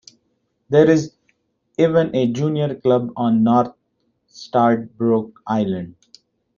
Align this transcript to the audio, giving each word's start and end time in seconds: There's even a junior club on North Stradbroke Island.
There's 0.69 1.15
even 1.77 2.15
a 2.15 2.25
junior 2.33 2.73
club 2.73 3.13
on 3.15 3.43
North 3.43 3.75
Stradbroke 4.31 5.31
Island. 5.45 5.93